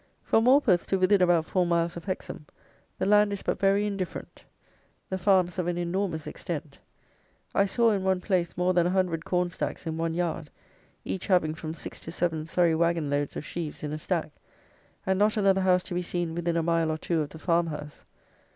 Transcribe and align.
From 0.23 0.45
Morpeth 0.45 0.87
to 0.87 0.97
within 0.97 1.21
about 1.21 1.45
four 1.45 1.63
miles 1.63 1.95
of 1.95 2.05
Hexham, 2.05 2.47
the 2.97 3.05
land 3.05 3.31
is 3.31 3.43
but 3.43 3.59
very 3.59 3.85
indifferent; 3.85 4.43
the 5.11 5.19
farms 5.19 5.59
of 5.59 5.67
an 5.67 5.77
enormous 5.77 6.25
extent. 6.25 6.79
I 7.53 7.67
saw 7.67 7.91
in 7.91 8.01
one 8.03 8.19
place 8.19 8.57
more 8.57 8.73
than 8.73 8.87
a 8.87 8.89
hundred 8.89 9.25
corn 9.25 9.51
stacks 9.51 9.85
in 9.85 9.97
one 9.99 10.15
yard, 10.15 10.49
each 11.05 11.27
having 11.27 11.53
from 11.53 11.75
six 11.75 11.99
to 11.99 12.11
seven 12.11 12.47
Surrey 12.47 12.73
wagon 12.73 13.11
loads 13.11 13.35
of 13.35 13.45
sheaves 13.45 13.83
in 13.83 13.93
a 13.93 13.99
stack; 13.99 14.31
and 15.05 15.19
not 15.19 15.37
another 15.37 15.61
house 15.61 15.83
to 15.83 15.93
be 15.93 16.01
seen 16.01 16.33
within 16.33 16.57
a 16.57 16.63
mile 16.63 16.91
or 16.91 16.97
two 16.97 17.21
of 17.21 17.29
the 17.29 17.37
farmhouse. 17.37 18.03